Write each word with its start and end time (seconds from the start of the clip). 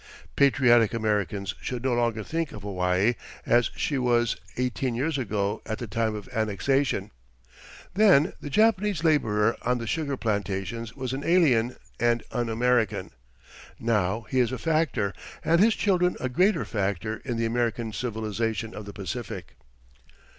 Patriotic 0.35 0.95
Americans 0.95 1.53
should 1.61 1.83
no 1.83 1.93
longer 1.93 2.23
think 2.23 2.53
of 2.53 2.63
Hawaii 2.63 3.13
as 3.45 3.69
she 3.75 3.99
was 3.99 4.35
eighteen 4.57 4.95
years 4.95 5.19
ago 5.19 5.61
at 5.63 5.77
the 5.77 5.85
time 5.85 6.15
of 6.15 6.27
annexation. 6.29 7.11
Then 7.93 8.33
the 8.41 8.49
Japanese 8.49 9.03
labourer 9.03 9.55
on 9.61 9.77
the 9.77 9.85
sugar 9.85 10.17
plantations 10.17 10.95
was 10.95 11.13
an 11.13 11.23
alien 11.23 11.75
and 11.99 12.23
un 12.31 12.49
American. 12.49 13.11
Now 13.79 14.21
he 14.27 14.39
is 14.39 14.51
a 14.51 14.57
factor 14.57 15.13
and 15.45 15.61
his 15.61 15.75
children 15.75 16.17
a 16.19 16.29
greater 16.29 16.65
factor 16.65 17.17
in 17.17 17.37
the 17.37 17.45
American 17.45 17.93
civilization 17.93 18.73
of 18.73 18.85
the 18.85 18.93
Pacific! 18.93 19.53